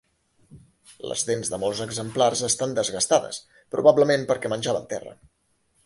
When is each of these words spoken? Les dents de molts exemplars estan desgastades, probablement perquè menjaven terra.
Les 1.09 1.25
dents 1.27 1.51
de 1.55 1.59
molts 1.65 1.83
exemplars 1.85 2.43
estan 2.49 2.73
desgastades, 2.81 3.43
probablement 3.77 4.27
perquè 4.33 4.53
menjaven 4.57 4.91
terra. 4.97 5.19